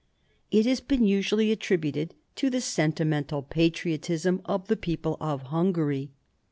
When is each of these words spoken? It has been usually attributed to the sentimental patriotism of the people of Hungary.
It 0.49 0.65
has 0.65 0.79
been 0.79 1.05
usually 1.05 1.51
attributed 1.51 2.15
to 2.37 2.49
the 2.49 2.59
sentimental 2.59 3.43
patriotism 3.43 4.41
of 4.45 4.67
the 4.67 4.75
people 4.75 5.15
of 5.21 5.43
Hungary. 5.43 6.09